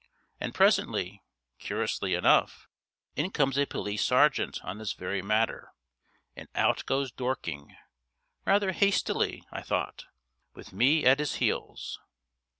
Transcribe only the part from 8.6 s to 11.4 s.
hastily, I thought), with me at his